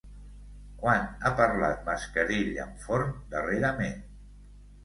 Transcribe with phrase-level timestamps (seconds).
[0.83, 4.01] Quan ha parlat Mascarell amb Forn, darrerament?